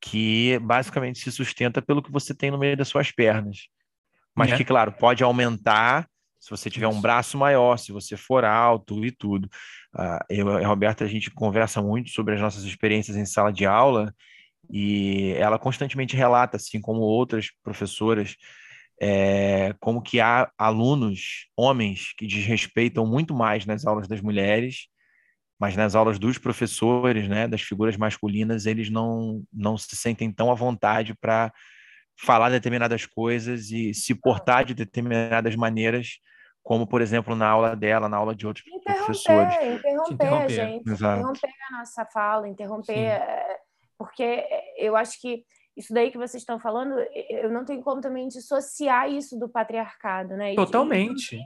[0.01, 3.69] que basicamente se sustenta pelo que você tem no meio das suas pernas.
[4.35, 4.57] Mas é.
[4.57, 6.07] que, claro, pode aumentar
[6.41, 9.47] se você tiver um braço maior, se você for alto e tudo.
[9.95, 13.53] Uh, eu e a Roberta, a gente conversa muito sobre as nossas experiências em sala
[13.53, 14.11] de aula
[14.67, 18.35] e ela constantemente relata, assim como outras professoras,
[18.99, 24.87] é, como que há alunos, homens, que desrespeitam muito mais nas aulas das mulheres,
[25.59, 30.51] mas nas aulas dos professores, né, das figuras masculinas, eles não, não se sentem tão
[30.51, 31.53] à vontade para
[32.23, 36.19] falar determinadas coisas e se portar de determinadas maneiras,
[36.61, 39.55] como, por exemplo, na aula dela, na aula de outros interromper, professores.
[39.55, 41.19] Interromper, interromper, gente, Exato.
[41.19, 43.57] interromper a nossa fala, interromper eh,
[43.97, 45.43] porque eh, eu acho que
[45.75, 46.95] isso daí que vocês estão falando,
[47.29, 50.53] eu não tenho como também dissociar isso do patriarcado, né?
[50.53, 51.39] Totalmente.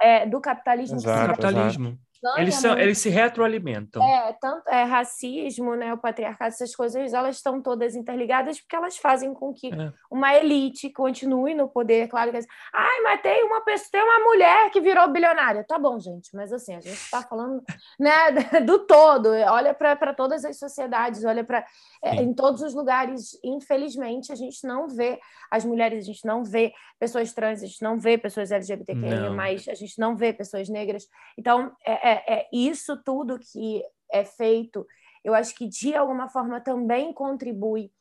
[0.00, 0.96] é, do capitalismo.
[0.96, 1.98] Exato, capitalismo.
[2.36, 2.82] Eles, são, muito.
[2.82, 4.02] eles se retroalimentam.
[4.02, 8.96] É, tanto é racismo, né, o patriarcado, essas coisas, elas estão todas interligadas porque elas
[8.98, 9.92] fazem com que É.
[10.10, 12.08] uma elite continue no poder.
[12.08, 12.38] Claro que
[12.72, 15.64] ai, mas tem uma pessoa, tem uma mulher que virou bilionária.
[15.66, 17.62] Tá bom, gente, mas assim, a gente está falando
[17.98, 19.28] né, do todo.
[19.30, 21.64] Olha para todas as sociedades, olha para
[22.04, 22.20] Sim.
[22.20, 23.38] em todos os lugares.
[23.42, 25.18] Infelizmente, a gente não vê
[25.50, 29.40] as mulheres, a gente não vê pessoas trans, a gente não vê pessoas LGBTQIA+, Não.
[29.40, 31.08] a gente não vê pessoas negras.
[31.36, 34.86] Então, é, é- é isso tudo que é feito,
[35.24, 37.92] eu acho que de alguma forma também contribui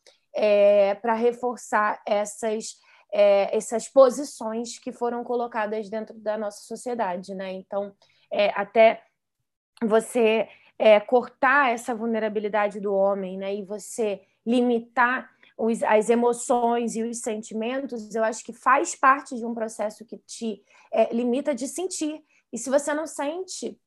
[1.02, 2.78] para reforçar essas,
[3.12, 7.52] é, essas posições que foram colocadas dentro da nossa sociedade, né?
[7.52, 7.94] Então,
[8.32, 9.04] é, até
[9.84, 13.56] você é, cortar essa vulnerabilidade do homem, né?
[13.56, 19.46] E você limitar os, as emoções e os sentimentos, eu acho que faz parte de
[19.46, 22.24] um processo que te é, limita de sentir.
[22.52, 23.78] E se você não sente,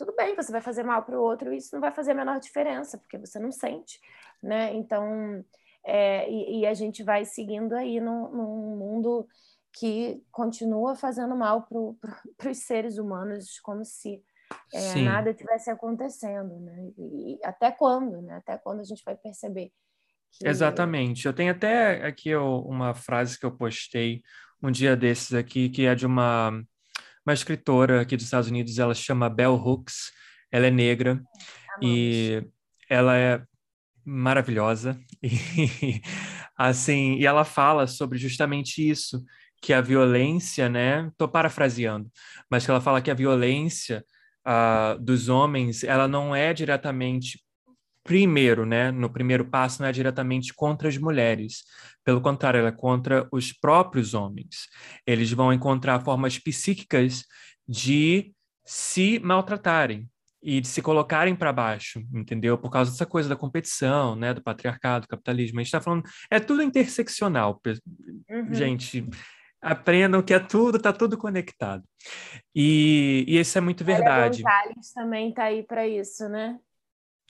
[0.00, 2.40] tudo bem, você vai fazer mal para o outro isso não vai fazer a menor
[2.40, 4.00] diferença, porque você não sente,
[4.42, 4.72] né?
[4.72, 5.44] Então,
[5.84, 9.28] é, e, e a gente vai seguindo aí num, num mundo
[9.74, 11.78] que continua fazendo mal para
[12.50, 14.22] os seres humanos, como se
[14.72, 16.90] é, nada tivesse acontecendo, né?
[16.96, 18.36] E, e até quando, né?
[18.36, 19.70] Até quando a gente vai perceber
[20.32, 20.48] que...
[20.48, 21.26] Exatamente.
[21.26, 24.22] Eu tenho até aqui eu- uma frase que eu postei
[24.62, 26.50] um dia desses aqui, que é de uma,
[27.30, 30.10] uma escritora aqui dos Estados Unidos, ela se chama Bell Hooks,
[30.50, 31.26] ela é negra Amamos.
[31.82, 32.42] e
[32.88, 33.42] ela é
[34.04, 36.00] maravilhosa e
[36.56, 39.24] assim, e ela fala sobre justamente isso,
[39.62, 41.10] que a violência, né?
[41.16, 42.10] Tô parafraseando,
[42.50, 44.04] mas que ela fala que a violência
[44.44, 47.38] ah, dos homens, ela não é diretamente
[48.10, 51.62] primeiro, né, no primeiro passo, não é diretamente contra as mulheres.
[52.04, 54.66] Pelo contrário, ela é contra os próprios homens.
[55.06, 57.22] Eles vão encontrar formas psíquicas
[57.68, 58.34] de
[58.66, 60.10] se maltratarem
[60.42, 62.58] e de se colocarem para baixo, entendeu?
[62.58, 65.60] Por causa dessa coisa da competição, né, do patriarcado, do capitalismo.
[65.60, 67.62] A gente está falando, é tudo interseccional,
[68.28, 68.52] Uhum.
[68.52, 69.08] gente.
[69.62, 71.84] Aprendam que é tudo, tá tudo conectado.
[72.52, 74.42] E, e isso é muito verdade.
[74.42, 76.58] Gonzalez também está aí para isso, né?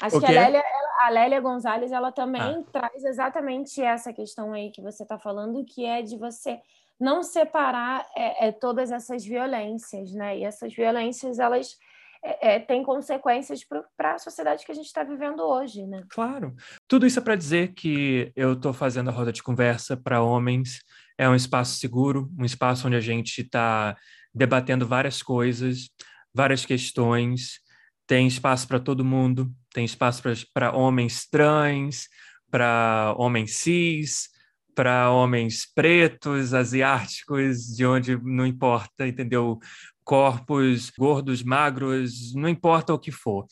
[0.01, 0.31] Acho O que a?
[0.31, 0.63] Lélia,
[1.01, 2.63] a Lélia Gonzalez ela também Ah.
[2.73, 6.59] traz exatamente essa questão aí que você está falando, que é de você
[6.99, 10.39] não separar é, é, todas essas violências, né?
[10.39, 11.77] E essas violências elas
[12.23, 13.65] é, é, têm consequências
[13.97, 16.05] para a sociedade que a gente está vivendo hoje, né?
[16.11, 16.55] Claro.
[16.87, 20.81] Tudo isso é para dizer que eu estou fazendo a roda de conversa para homens.
[21.17, 23.97] É um espaço seguro, um espaço onde a gente está
[24.35, 25.89] debatendo várias coisas,
[26.35, 27.61] várias questões.
[28.07, 29.51] Tem espaço para todo mundo.
[29.73, 32.09] Tem espaço para homens trans,
[32.51, 34.29] para homens cis,
[34.75, 39.59] para homens pretos, asiáticos, de onde não importa, entendeu?
[40.03, 43.47] Corpos gordos, magros, não importa o que for.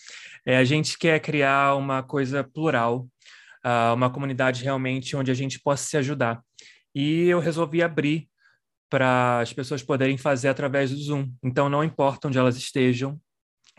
[0.44, 3.06] É, a gente quer criar uma coisa plural,
[3.62, 6.42] ah, uma comunidade realmente onde a gente possa se ajudar.
[6.94, 8.28] E eu resolvi abrir
[8.90, 11.30] para as pessoas poderem fazer através do Zoom.
[11.42, 13.20] Então, não importa onde elas estejam,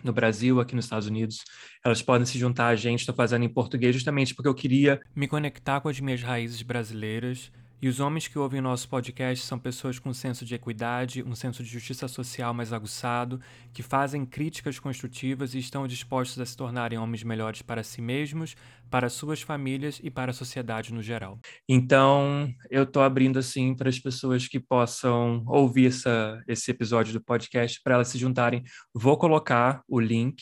[0.04, 1.44] no Brasil, aqui nos Estados Unidos,
[1.84, 3.02] elas podem se juntar a gente.
[3.02, 7.52] Estou fazendo em português justamente porque eu queria me conectar com as minhas raízes brasileiras.
[7.82, 11.34] E os homens que ouvem nosso podcast são pessoas com um senso de equidade, um
[11.34, 13.40] senso de justiça social mais aguçado,
[13.72, 18.54] que fazem críticas construtivas e estão dispostos a se tornarem homens melhores para si mesmos,
[18.90, 21.40] para suas famílias e para a sociedade no geral.
[21.70, 27.24] Então, eu estou abrindo assim para as pessoas que possam ouvir essa, esse episódio do
[27.24, 28.62] podcast, para elas se juntarem.
[28.94, 30.36] Vou colocar o link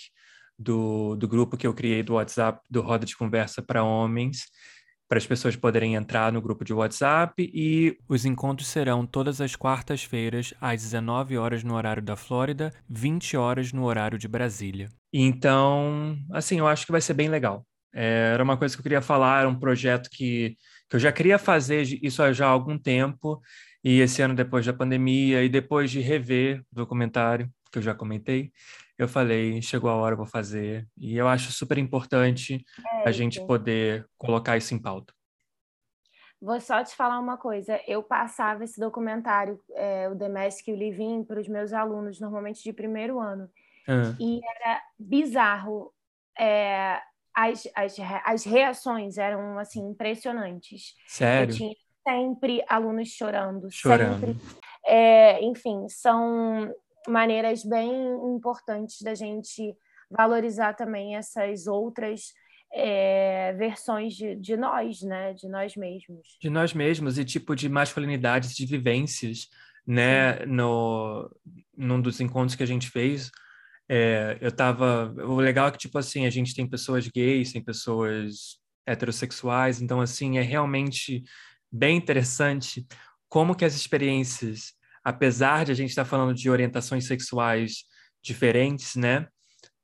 [0.57, 4.45] do, do grupo que eu criei do WhatsApp, do Roda de Conversa para Homens,
[5.07, 9.55] para as pessoas poderem entrar no grupo de WhatsApp e os encontros serão todas as
[9.55, 14.89] quartas-feiras às 19 horas no horário da Flórida, 20 horas no horário de Brasília.
[15.13, 17.65] Então, assim, eu acho que vai ser bem legal.
[17.93, 20.57] É, era uma coisa que eu queria falar, era um projeto que,
[20.89, 23.41] que eu já queria fazer isso já há algum tempo,
[23.83, 27.95] e esse ano, depois da pandemia, e depois de rever o documentário, que eu já
[27.95, 28.51] comentei,
[28.97, 30.87] eu falei, chegou a hora, eu vou fazer.
[30.97, 32.63] E eu acho super importante
[33.03, 33.47] É, a gente isso.
[33.47, 35.13] poder colocar isso em pauta.
[36.41, 37.79] Vou só te falar uma coisa.
[37.87, 42.63] Eu passava esse documentário, é, o Mask e o Living, para os meus alunos, normalmente
[42.63, 43.49] de primeiro ano.
[43.87, 45.91] Ah, E era bizarro.
[46.37, 47.01] É,
[47.33, 50.93] as, as, as reações eram, assim, impressionantes.
[50.97, 51.55] Eu sério?
[51.55, 51.75] tinha
[52.07, 54.19] sempre alunos chorando, Chorando.
[54.27, 54.37] sempre.
[54.85, 56.71] É, enfim, são
[57.07, 57.91] maneiras bem
[58.35, 59.75] importantes da gente
[60.09, 62.33] valorizar também essas outras
[62.73, 65.33] é, versões de, de nós, né?
[65.33, 66.37] De nós mesmos.
[66.41, 69.47] De nós mesmos e tipo de masculinidades, de vivências,
[69.85, 70.45] né?
[70.45, 71.29] No,
[71.75, 73.31] num dos encontros que a gente fez,
[73.89, 75.13] É, eu tava.
[75.25, 80.01] O legal é que, tipo assim, a gente tem pessoas gays, tem pessoas heterossexuais, então,
[80.01, 81.23] assim, é realmente
[81.71, 82.85] bem interessante
[83.29, 84.73] como que as experiências,
[85.07, 87.85] apesar de a gente estar tá falando de orientações sexuais
[88.21, 89.25] diferentes, né?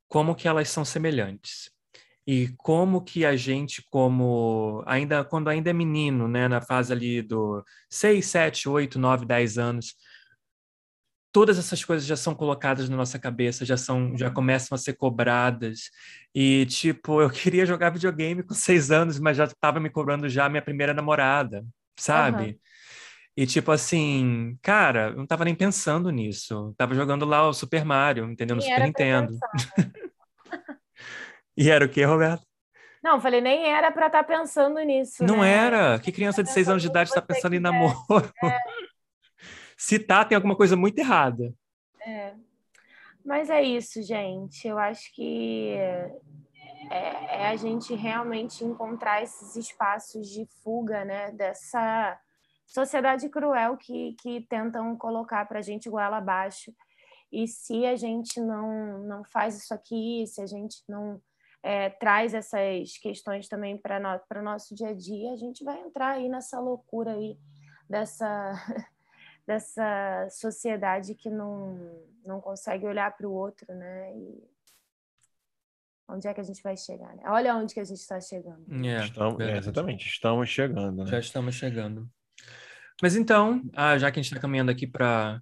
[0.06, 1.70] Como que elas são semelhantes.
[2.26, 7.22] E como que a gente, como ainda quando ainda é menino, né, na fase ali
[7.22, 9.94] do 6, 7, 8, 9, 10 anos,
[11.32, 14.92] todas essas coisas já são colocadas na nossa cabeça, já são, já começam a ser
[14.92, 15.90] cobradas.
[16.34, 20.50] E tipo, eu queria jogar videogame com seis anos, mas já estava me cobrando já
[20.50, 21.64] minha primeira namorada,
[21.98, 22.44] sabe?
[22.44, 22.58] Uhum.
[23.36, 26.72] E tipo assim, cara, eu não tava nem pensando nisso.
[26.76, 28.54] Tava jogando lá o Super Mario, entendeu?
[28.54, 29.32] No Super Nintendo.
[29.32, 29.38] Né?
[31.56, 32.46] e era o que, Roberto?
[33.02, 35.24] Não, falei, nem era para estar tá pensando nisso.
[35.24, 35.52] Não né?
[35.52, 35.98] era.
[35.98, 37.98] Que criança de seis anos de idade está pensando em namoro?
[38.42, 38.58] É.
[39.76, 41.52] Se tá, tem alguma coisa muito errada.
[42.00, 42.34] É.
[43.24, 44.68] Mas é isso, gente.
[44.68, 46.12] Eu acho que é,
[46.90, 51.30] é, a gente realmente encontrar esses espaços de fuga, né?
[51.32, 52.18] Dessa
[52.66, 56.74] sociedade cruel que, que tentam colocar para a gente goela abaixo.
[57.30, 61.20] E se a gente não, não faz isso aqui, se a gente não
[61.62, 65.80] é, traz essas questões também para no, o nosso dia a dia, a gente vai
[65.80, 67.38] entrar aí nessa loucura aí
[67.88, 68.52] dessa,
[69.46, 74.16] dessa sociedade que não, não consegue olhar para o outro, né?
[74.16, 74.54] E
[76.08, 77.16] onde é que a gente vai chegar?
[77.16, 77.22] Né?
[77.26, 78.64] Olha onde que a gente está chegando.
[78.84, 81.04] É, estamos, é, exatamente, estamos chegando.
[81.04, 81.10] Né?
[81.10, 82.08] Já estamos chegando.
[83.02, 85.40] Mas então, ah, já que a gente está caminhando aqui para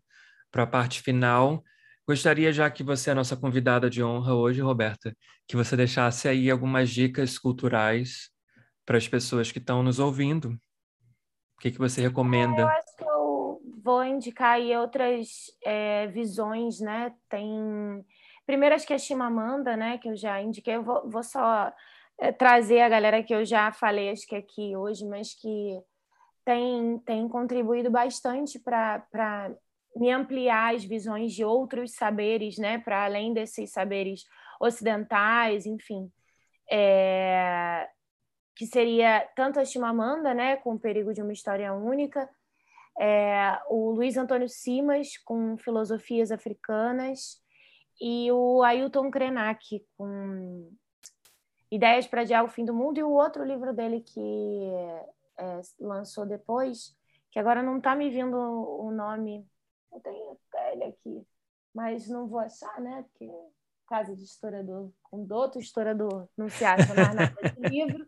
[0.54, 1.62] a parte final,
[2.06, 5.14] gostaria, já que você é a nossa convidada de honra hoje, Roberta,
[5.46, 8.30] que você deixasse aí algumas dicas culturais
[8.84, 10.58] para as pessoas que estão nos ouvindo.
[11.56, 12.62] O que, que você recomenda?
[12.62, 15.28] eu acho que eu vou indicar aí outras
[15.64, 17.14] é, visões, né?
[17.28, 18.04] Tem
[18.46, 19.98] primeiro acho que a Chimamanda, né?
[19.98, 20.76] Que eu já indiquei.
[20.76, 21.72] Eu vou, vou só
[22.18, 25.80] é, trazer a galera que eu já falei, acho que aqui hoje, mas que
[26.44, 29.54] tem, tem contribuído bastante para
[29.96, 34.24] me ampliar as visões de outros saberes, né, para além desses saberes
[34.60, 36.10] ocidentais, enfim,
[36.70, 37.88] é,
[38.56, 42.28] que seria tanto a Chimamanda, né, com o perigo de uma história única,
[42.98, 47.40] é, o Luiz Antônio Simas com filosofias africanas
[48.00, 50.70] e o Ailton Krenak com
[51.70, 54.70] ideias para adiar o fim do mundo e o outro livro dele que
[55.38, 56.96] é, lançou depois,
[57.30, 59.46] que agora não está me vindo o nome.
[59.92, 60.38] Eu tenho
[60.72, 61.26] ele aqui,
[61.74, 63.04] mas não vou achar, né?
[63.10, 63.30] Porque
[63.86, 68.06] casa de historiador, com outro historiador, não se acha mais nada de livro,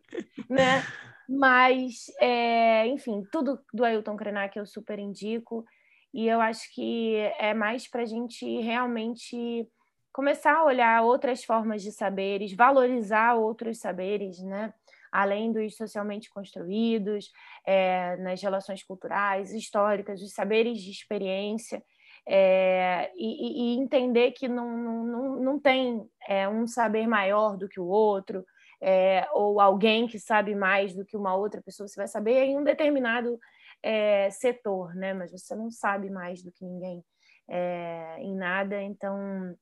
[0.48, 0.82] né?
[1.28, 5.64] Mas, é, enfim, tudo do Ailton Krenak eu super indico.
[6.12, 9.68] E eu acho que é mais para a gente realmente
[10.12, 14.72] começar a olhar outras formas de saberes, valorizar outros saberes, né?
[15.14, 17.31] Além dos socialmente construídos,
[17.64, 21.81] é, nas relações culturais, históricas, os saberes de experiência,
[22.27, 27.79] é, e, e, entender que não, não, não tem é, um saber maior do que
[27.79, 28.44] o outro,
[28.83, 32.59] é, ou alguém que sabe mais do que uma outra pessoa, você vai saber em
[32.59, 33.38] um determinado
[33.83, 35.14] é, setor, né?
[35.14, 37.05] mas você não sabe mais do que ninguém
[37.48, 39.55] é, em nada, então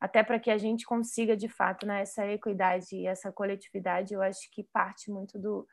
[0.00, 4.22] até para que a gente consiga, de fato, né, essa equidade e essa coletividade, eu
[4.22, 5.66] acho que parte muito do,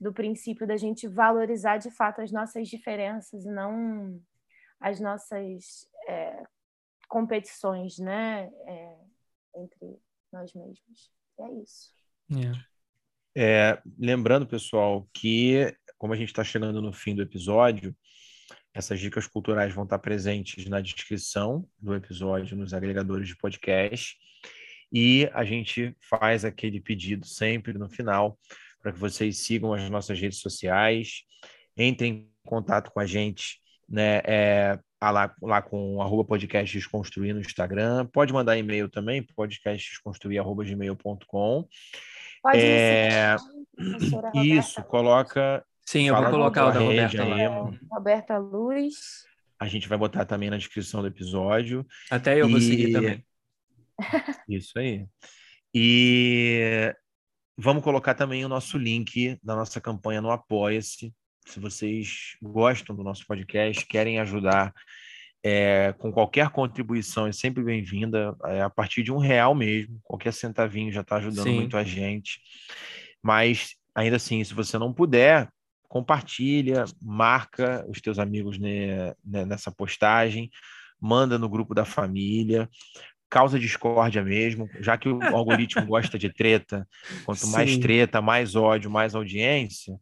[0.00, 4.20] do princípio da gente valorizar, de fato, as nossas diferenças e não
[4.78, 6.42] as nossas é,
[7.08, 8.96] competições, né, é,
[9.56, 9.98] entre
[10.32, 11.12] nós mesmos.
[11.38, 11.92] É isso.
[12.30, 12.66] Yeah.
[13.34, 17.96] É, lembrando, pessoal, que como a gente está chegando no fim do episódio,
[18.74, 24.16] essas dicas culturais vão estar presentes na descrição do episódio, nos agregadores de podcast.
[24.92, 28.36] E a gente faz aquele pedido sempre no final
[28.80, 31.22] para que vocês sigam as nossas redes sociais,
[31.76, 34.20] entrem em contato com a gente, né?
[34.24, 38.06] É, lá, lá com arroba podcast desconstruir no Instagram.
[38.06, 41.68] Pode mandar e-mail também, podcastdesconstruir.gmail.com.
[42.42, 43.36] Pode é,
[44.34, 47.78] isso, coloca Sim, eu vou colocar o da Roberta aí.
[47.90, 48.94] Roberta Luz.
[49.58, 51.86] A gente vai botar também na descrição do episódio.
[52.10, 52.50] Até eu e...
[52.50, 53.24] vou seguir também.
[54.48, 55.06] Isso aí.
[55.74, 56.94] E
[57.56, 61.14] vamos colocar também o nosso link da nossa campanha no Apoia-se.
[61.46, 64.72] Se vocês gostam do nosso podcast, querem ajudar
[65.44, 68.36] é, com qualquer contribuição, é sempre bem-vinda.
[68.44, 71.56] É, a partir de um real mesmo, qualquer centavinho já está ajudando Sim.
[71.56, 72.40] muito a gente.
[73.22, 75.48] Mas ainda assim, se você não puder,
[75.92, 80.50] compartilha, marca os teus amigos né, nessa postagem,
[80.98, 82.66] manda no grupo da família,
[83.28, 86.88] causa discórdia mesmo, já que o algoritmo gosta de treta,
[87.26, 87.80] quanto mais Sim.
[87.80, 89.94] treta, mais ódio, mais audiência,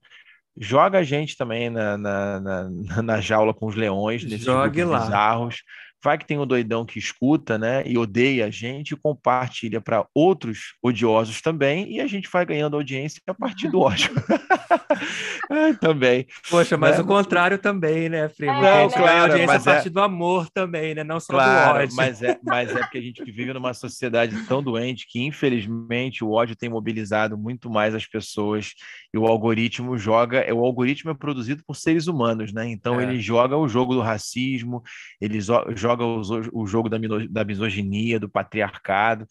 [0.57, 5.01] joga a gente também na, na, na, na jaula com os leões, nesses Jogue lá.
[5.01, 5.65] bizarros,
[6.03, 10.07] vai que tem um doidão que escuta, né, e odeia a gente, e compartilha para
[10.15, 14.11] outros odiosos também, e a gente vai ganhando audiência a partir do ódio.
[15.81, 16.27] também.
[16.49, 17.03] Poxa, mas né?
[17.03, 18.53] o contrário também, né, Primo?
[18.53, 19.91] Não, a gente claro, ganha audiência a partir é...
[19.91, 21.97] do amor também, né, não só claro, do ódio.
[21.97, 26.33] Mas é, mas é porque a gente vive numa sociedade tão doente que, infelizmente, o
[26.33, 28.73] ódio tem mobilizado muito mais as pessoas,
[29.13, 33.05] e o algoritmo joga, o algoritmo é produzido por seres humanos, né, então é.
[33.05, 34.83] ele joga o jogo do racismo,
[35.21, 39.27] ele joga joga o, o jogo da, da misoginia, do patriarcado.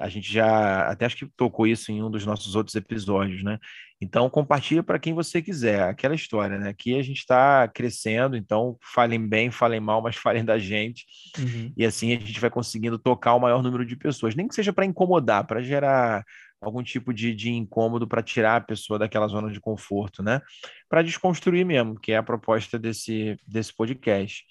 [0.00, 3.58] A gente já até acho que tocou isso em um dos nossos outros episódios, né?
[4.00, 6.70] Então compartilha para quem você quiser, aquela história, né?
[6.70, 11.04] Aqui a gente está crescendo, então falem bem, falem mal, mas falem da gente.
[11.38, 11.72] Uhum.
[11.76, 14.72] E assim a gente vai conseguindo tocar o maior número de pessoas, nem que seja
[14.72, 16.24] para incomodar, para gerar
[16.62, 20.40] algum tipo de, de incômodo para tirar a pessoa daquela zona de conforto, né?
[20.88, 24.44] Para desconstruir mesmo, que é a proposta desse, desse podcast.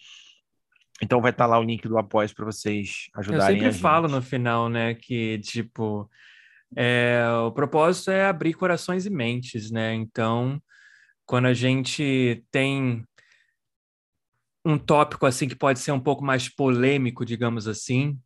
[1.01, 3.57] Então vai estar tá lá o link do Após para vocês ajudarem.
[3.57, 6.09] Eu sempre falo no final, né, que tipo
[6.75, 9.93] é, o propósito é abrir corações e mentes, né?
[9.93, 10.61] Então,
[11.25, 13.03] quando a gente tem
[14.65, 18.17] um tópico assim que pode ser um pouco mais polêmico, digamos assim,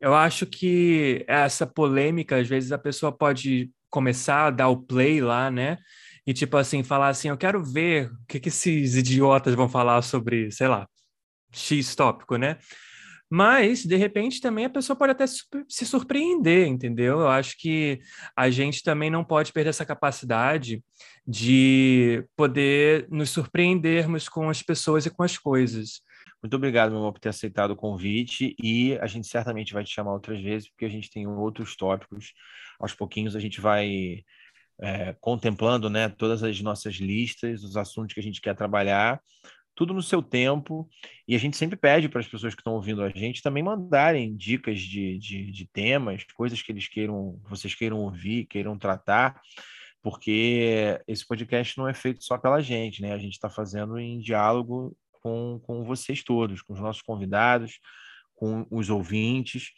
[0.00, 5.20] eu acho que essa polêmica, às vezes a pessoa pode começar a dar o play
[5.20, 5.76] lá, né?
[6.26, 10.00] E tipo assim, falar assim, eu quero ver o que, que esses idiotas vão falar
[10.02, 10.86] sobre, sei lá,
[11.52, 12.58] X tópico, né?
[13.32, 17.20] Mas, de repente, também a pessoa pode até se surpreender, entendeu?
[17.20, 18.00] Eu acho que
[18.36, 20.82] a gente também não pode perder essa capacidade
[21.24, 26.00] de poder nos surpreendermos com as pessoas e com as coisas.
[26.42, 29.94] Muito obrigado, meu amor, por ter aceitado o convite e a gente certamente vai te
[29.94, 32.32] chamar outras vezes, porque a gente tem outros tópicos.
[32.80, 34.24] Aos pouquinhos a gente vai
[34.80, 39.20] é, contemplando né, todas as nossas listas, os assuntos que a gente quer trabalhar
[39.80, 40.86] tudo no seu tempo.
[41.26, 44.36] E a gente sempre pede para as pessoas que estão ouvindo a gente também mandarem
[44.36, 49.40] dicas de, de, de, temas, coisas que eles queiram, vocês queiram ouvir, queiram tratar,
[50.02, 53.14] porque esse podcast não é feito só pela gente, né?
[53.14, 57.80] A gente está fazendo em diálogo com, com vocês todos, com os nossos convidados,
[58.34, 59.70] com os ouvintes.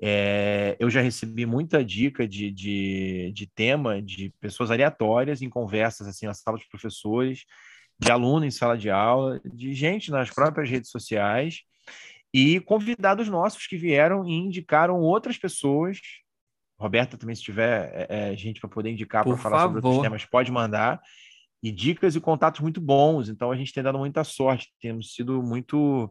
[0.00, 6.08] É, eu já recebi muita dica de, de, de tema de pessoas aleatórias em conversas
[6.08, 7.44] assim na sala de professores
[7.98, 11.62] de aluno em sala de aula, de gente nas próprias redes sociais
[12.34, 15.98] e convidados nossos que vieram e indicaram outras pessoas.
[16.78, 20.24] Roberta, também, se tiver é, é gente para poder indicar para falar sobre outros temas,
[20.24, 21.00] pode mandar.
[21.62, 23.28] E dicas e contatos muito bons.
[23.28, 26.10] Então, a gente tem dado muita sorte, temos sido muito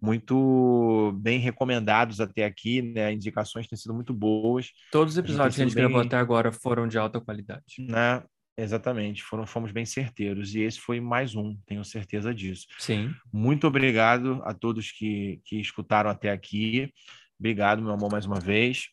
[0.00, 3.12] muito bem recomendados até aqui, né?
[3.12, 4.70] Indicações têm sido muito boas.
[4.92, 7.64] Todos os episódios que a gente gravou até agora foram de alta qualidade.
[7.78, 8.22] Né?
[8.58, 12.66] Exatamente, foram, fomos bem certeiros e esse foi mais um, tenho certeza disso.
[12.78, 13.14] Sim.
[13.30, 16.90] Muito obrigado a todos que, que escutaram até aqui.
[17.38, 18.86] Obrigado, meu amor, mais uma vez.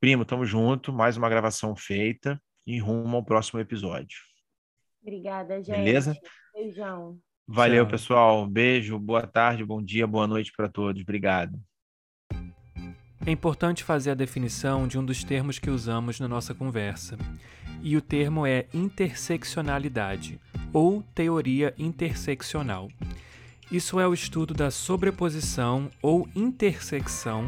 [0.00, 4.18] Primo, tamo junto, mais uma gravação feita e rumo ao próximo episódio.
[5.02, 5.76] Obrigada, gente.
[5.76, 6.16] Beleza?
[6.54, 7.18] Beijão.
[7.46, 7.90] Valeu, Tchau.
[7.90, 8.46] pessoal.
[8.46, 11.02] Beijo, boa tarde, bom dia, boa noite para todos.
[11.02, 11.60] Obrigado.
[13.26, 17.18] É importante fazer a definição de um dos termos que usamos na nossa conversa
[17.82, 20.40] e o termo é interseccionalidade
[20.72, 22.88] ou teoria interseccional.
[23.70, 27.46] Isso é o estudo da sobreposição ou intersecção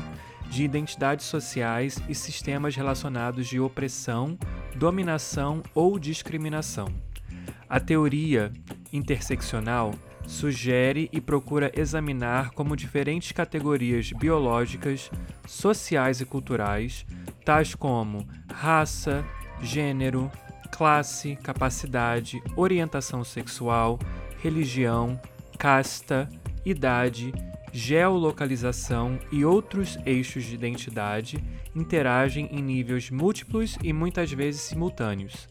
[0.50, 4.38] de identidades sociais e sistemas relacionados de opressão,
[4.74, 6.88] dominação ou discriminação.
[7.68, 8.52] A teoria
[8.92, 9.94] interseccional
[10.26, 15.10] sugere e procura examinar como diferentes categorias biológicas,
[15.46, 17.06] sociais e culturais,
[17.44, 19.24] tais como raça,
[19.62, 20.30] gênero,
[20.70, 23.98] classe, capacidade, orientação sexual,
[24.42, 25.20] religião,
[25.58, 26.28] casta,
[26.64, 27.32] idade,
[27.72, 31.42] geolocalização e outros eixos de identidade
[31.74, 35.48] interagem em níveis múltiplos e muitas vezes simultâneos.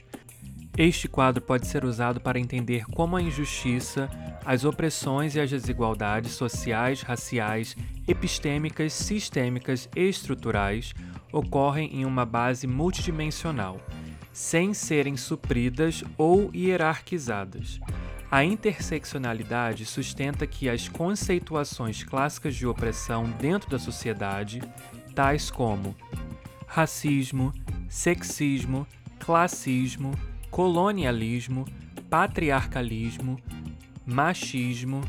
[0.77, 4.09] Este quadro pode ser usado para entender como a injustiça,
[4.45, 7.75] as opressões e as desigualdades sociais, raciais,
[8.07, 10.93] epistêmicas, sistêmicas e estruturais
[11.33, 13.81] ocorrem em uma base multidimensional,
[14.37, 17.79] sem serem supridas ou hierarquizadas.
[18.29, 24.61] A interseccionalidade sustenta que as conceituações clássicas de opressão dentro da sociedade,
[25.15, 25.95] tais como
[26.67, 27.51] racismo,
[27.89, 28.85] sexismo,
[29.17, 30.11] classismo,
[30.51, 31.65] colonialismo,
[32.07, 33.41] patriarcalismo,
[34.05, 35.01] machismo,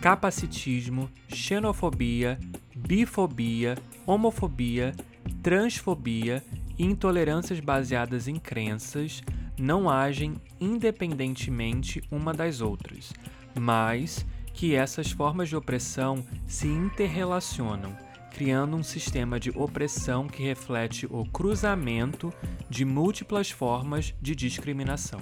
[0.00, 2.36] capacitismo, xenofobia,
[2.74, 4.92] bifobia, homofobia,
[5.40, 6.42] transfobia
[6.78, 9.22] intolerâncias baseadas em crenças
[9.58, 13.12] não agem independentemente uma das outras,
[13.58, 17.96] mas que essas formas de opressão se interrelacionam,
[18.30, 22.32] criando um sistema de opressão que reflete o cruzamento
[22.68, 25.20] de múltiplas formas de discriminação.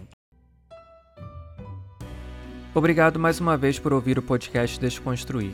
[2.72, 5.52] Obrigado mais uma vez por ouvir o podcast Desconstruir.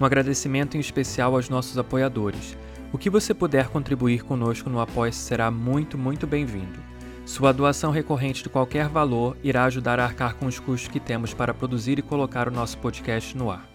[0.00, 2.56] Um agradecimento em especial aos nossos apoiadores.
[2.94, 6.78] O que você puder contribuir conosco no apoia será muito, muito bem-vindo.
[7.26, 11.34] Sua doação recorrente de qualquer valor irá ajudar a arcar com os custos que temos
[11.34, 13.68] para produzir e colocar o nosso podcast no ar.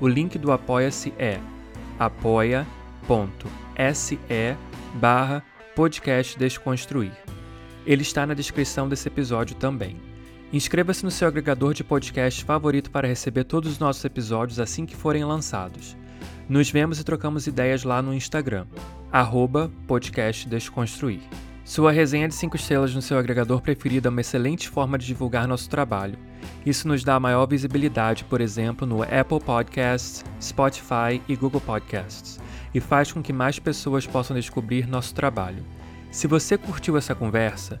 [0.00, 1.38] O link do Apoia-se é
[2.00, 2.66] apoia.se
[4.94, 5.44] barra
[5.76, 7.12] podcast Desconstruir.
[7.86, 9.96] Ele está na descrição desse episódio também.
[10.52, 14.96] Inscreva-se no seu agregador de podcast favorito para receber todos os nossos episódios assim que
[14.96, 15.96] forem lançados.
[16.46, 18.66] Nos vemos e trocamos ideias lá no Instagram,
[19.10, 21.22] arroba podcast Desconstruir.
[21.64, 25.48] Sua resenha de 5 estrelas no seu agregador preferido é uma excelente forma de divulgar
[25.48, 26.18] nosso trabalho.
[26.66, 32.38] Isso nos dá maior visibilidade, por exemplo, no Apple Podcasts, Spotify e Google Podcasts,
[32.74, 35.64] e faz com que mais pessoas possam descobrir nosso trabalho.
[36.10, 37.80] Se você curtiu essa conversa,